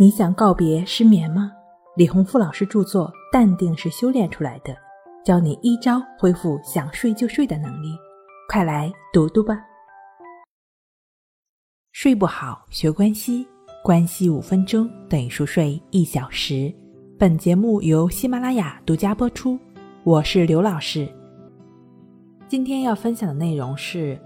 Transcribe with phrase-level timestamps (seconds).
[0.00, 1.52] 你想告别失眠吗？
[1.96, 4.72] 李洪富老师著作《淡定是修炼出来的》，
[5.22, 7.94] 教你一招恢复想睡就睡的能力，
[8.48, 9.54] 快来读读吧。
[11.92, 13.46] 睡不好学关西，
[13.84, 16.72] 关系五分钟等于熟睡一小时。
[17.18, 19.58] 本节目由喜马拉雅独家播出，
[20.04, 21.06] 我是刘老师。
[22.48, 24.18] 今天要分享的内容是：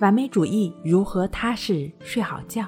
[0.00, 2.66] 完美主义如何踏实睡好觉。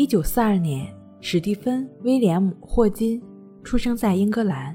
[0.00, 0.86] 一九四二年，
[1.20, 3.22] 史蒂芬·威廉姆·霍金
[3.62, 4.74] 出生在英格兰。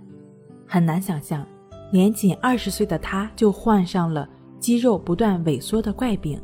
[0.68, 1.44] 很难想象，
[1.92, 4.30] 年仅二十岁的他就患上了
[4.60, 6.40] 肌肉不断萎缩的怪病，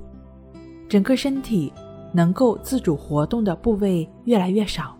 [0.89, 1.71] 整个身体
[2.11, 4.97] 能够自主活动的部位越来越少，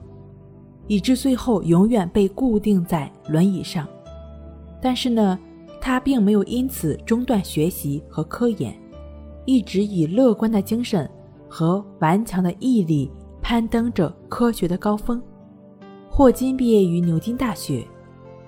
[0.85, 3.87] 以致最后永远被固定在轮椅上。
[4.79, 5.39] 但是呢，
[5.81, 8.79] 他并没有因此中断学习和科研，
[9.45, 11.09] 一直以乐观的精神
[11.49, 13.11] 和顽强的毅力。
[13.41, 15.21] 攀登着科学的高峰。
[16.09, 17.85] 霍金毕业于牛津大学，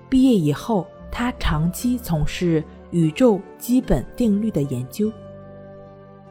[0.08, 5.10] 毕业以后，他长期从事宇宙基本定律的研究。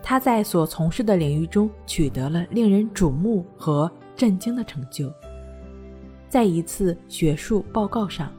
[0.02, 5.12] 他在所从事的领域中取得了令人瞩目和震惊的成就。
[6.30, 8.32] 在一次学术报告上，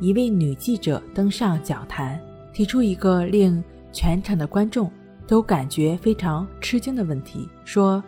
[0.00, 2.20] 一位女记者登上讲坛，
[2.52, 4.90] 提出一个令全场的观众
[5.26, 8.02] 都感觉非常吃惊的问题，说：“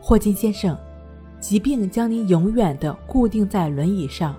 [0.00, 0.76] 霍金先生。”
[1.40, 4.34] 疾病将您永远的固定在轮椅上，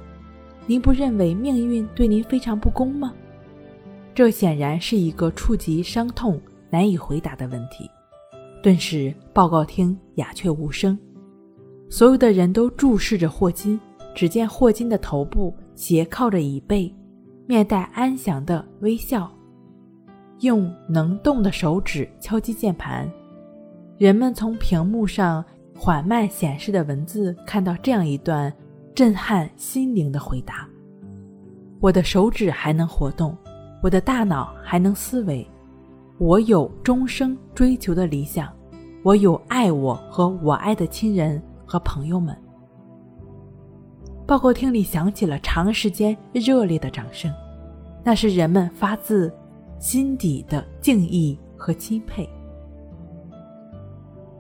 [0.68, 3.14] 您不认为命运对您非常不公吗？
[4.14, 6.40] 这显然是一个触及伤痛、
[6.70, 7.90] 难以回答的问题。
[8.62, 11.00] 顿时，报告厅鸦雀无声，
[11.90, 13.80] 所有的人都注视着霍金。
[14.14, 16.94] 只见霍金的头部斜靠着椅背，
[17.48, 19.32] 面带安详的微笑，
[20.42, 23.10] 用能动的手指敲击键盘。
[23.98, 25.46] 人们从屏幕上。
[25.80, 28.54] 缓慢显示的文字，看到这样一段
[28.94, 30.68] 震撼心灵的回答：
[31.80, 33.36] 我的手指还能活动，
[33.82, 35.50] 我的大脑还能思维，
[36.18, 38.52] 我有终生追求的理想，
[39.04, 42.36] 我有爱我和我爱的亲人和朋友们。
[44.28, 47.34] 报告厅里响起了长时间热烈的掌声，
[48.04, 49.34] 那是人们发自
[49.80, 52.30] 心底的敬意和钦佩。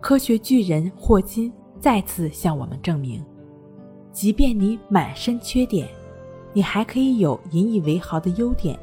[0.09, 3.23] 科学巨人霍金再次向我们证明，
[4.11, 5.87] 即便你满身缺点，
[6.51, 8.75] 你还可以有引以为豪的优点，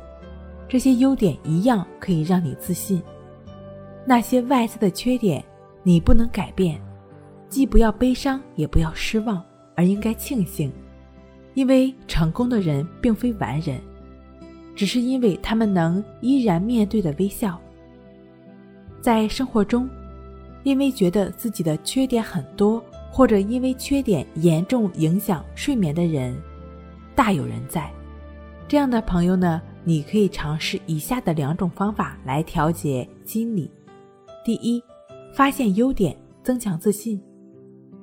[0.68, 3.02] 这些优点一样可以让你自信。
[4.06, 5.44] 那些外在的缺点
[5.82, 6.80] 你不能改变，
[7.48, 9.42] 既不要悲伤，也不要失望，
[9.74, 10.72] 而应该庆幸，
[11.54, 13.80] 因为成功的人并非完人，
[14.76, 17.60] 只是因为他们能依然面对的微笑，
[19.00, 19.90] 在生活中。
[20.66, 26.36] 因为觉得自己的缺点很多，或者因为缺点严重影响睡眠的人，
[27.14, 27.88] 大有人在。
[28.66, 33.70] 这样的朋友呢，你可以尝试以下的两种方法来调节心理：
[34.44, 34.82] 第一，
[35.32, 37.22] 发现优点，增强自信。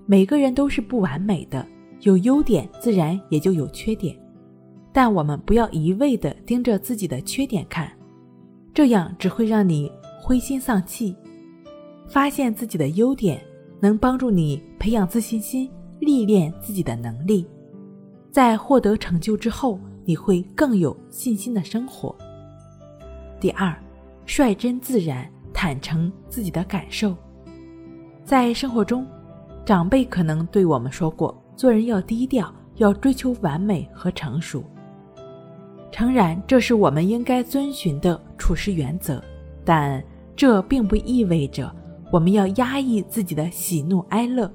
[0.06, 1.68] 每个人都是不完美的，
[2.04, 4.18] 有优点自然也就有缺点，
[4.94, 7.92] 但我们不要一味的盯着自己的缺点看，
[8.74, 9.92] 这样只会让你
[10.22, 11.14] 灰心丧气。
[12.14, 13.44] 发现自己的优点，
[13.80, 15.68] 能帮助你培养自信心，
[16.00, 17.44] 历练自己的能力。
[18.30, 22.16] 在获得成就之后，你会更有信心的生活。
[23.40, 23.76] 第二，
[24.28, 27.16] 率真自然，坦诚自己的感受。
[28.24, 29.08] 在生活中，
[29.66, 34.64] 长辈可能对我们说过，做人要低调，要追求完美和成熟。
[35.92, 39.20] 诚然，这是我们应该遵循的处事原则，
[39.66, 40.04] 但
[40.36, 41.76] 这并不意味着。
[42.14, 44.48] 我们要压抑自己的喜怒哀乐。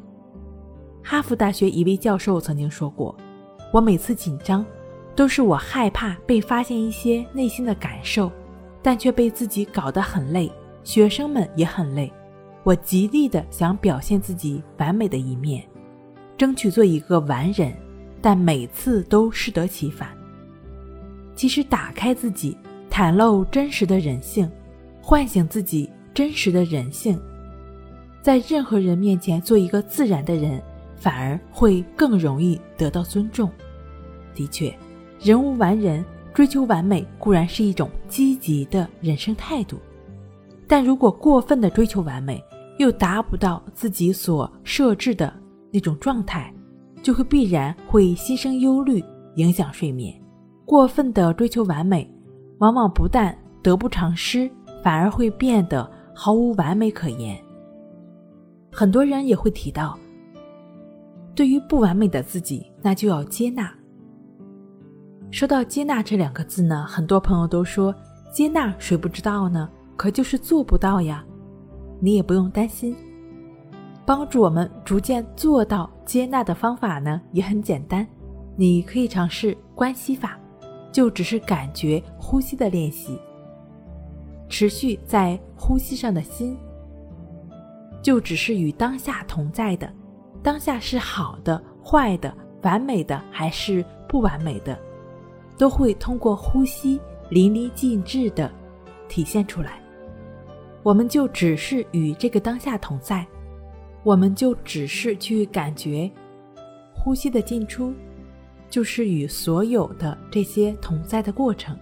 [1.02, 3.12] 哈佛大学一位教授曾经说过
[3.74, 4.64] ：“我每次紧张，
[5.16, 8.30] 都是我害怕被发现一些内心的感受，
[8.80, 10.48] 但却被自己搞得很累。
[10.84, 12.12] 学生们也很累。
[12.62, 15.68] 我极力的想表现自己完美的一面，
[16.36, 17.74] 争取做一个完人，
[18.22, 20.10] 但每次都适得其反。
[21.34, 22.56] 其实，打开自己，
[22.88, 24.48] 袒露真实的人性，
[25.02, 27.20] 唤醒自己真实的人性。”
[28.22, 30.62] 在任何人面前做一个自然的人，
[30.96, 33.50] 反而会更容易得到尊重。
[34.34, 34.72] 的确，
[35.20, 36.04] 人无完人，
[36.34, 39.76] 追求完美固然是一种积极的人生态度，
[40.66, 42.42] 但如果过分的追求完美，
[42.78, 45.32] 又达不到自己所设置的
[45.72, 46.52] 那种状态，
[47.02, 49.02] 就会必然会心生忧虑，
[49.36, 50.14] 影响睡眠。
[50.64, 52.08] 过分的追求完美，
[52.58, 54.50] 往往不但得不偿失，
[54.82, 57.36] 反而会变得毫无完美可言。
[58.70, 59.98] 很多人也会提到，
[61.34, 63.72] 对于不完美的自己，那就要接纳。
[65.30, 67.94] 说到接纳这两个字呢，很多朋友都说
[68.32, 69.68] 接纳谁不知道呢？
[69.96, 71.24] 可就是做不到呀。
[72.00, 72.94] 你也不用担心，
[74.06, 78.06] 帮助我们逐渐做到接纳的方法呢，也很简单。
[78.56, 80.38] 你可以尝试关系法，
[80.92, 83.18] 就只是感觉呼吸的练习，
[84.48, 86.56] 持续在呼吸上的心，
[88.02, 89.92] 就只是与当下同在的。
[90.42, 94.78] 当下是好的、坏的、完美的还是不完美的？
[95.56, 98.50] 都会通过呼吸淋漓尽致的
[99.08, 99.80] 体现出来。
[100.84, 103.26] 我们就只是与这个当下同在，
[104.04, 106.08] 我们就只是去感觉
[106.94, 107.92] 呼吸的进出，
[108.70, 111.76] 就是与所有的这些同在的过程。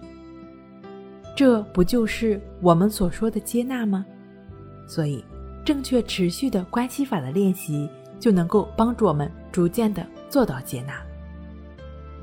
[1.35, 4.03] 这不就是我们所说的接纳吗？
[4.87, 5.23] 所以，
[5.67, 7.89] 正确持续的关系法的练习，
[8.21, 10.93] 就能够帮助我们逐渐的做到接纳。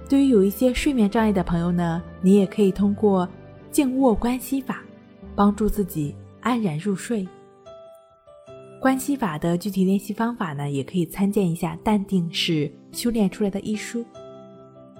[0.08, 3.29] 对于有一些睡眠障碍的朋友呢，你也可以通过
[3.70, 4.82] 静卧关系法，
[5.37, 7.29] 帮助自己安然入睡。
[8.81, 14.02] 关系法的具体练习方法呢，也可以参见一下《淡定是修炼出来的》一书。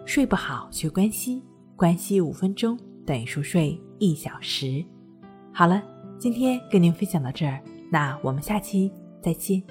[0.05, 1.43] 睡不好学关系，
[1.77, 4.85] 关系五分钟等于熟睡一小时。
[5.51, 5.83] 好了，
[6.19, 7.59] 今天跟您分享到这儿，
[7.95, 8.91] 那我们下期
[9.23, 9.63] 再见。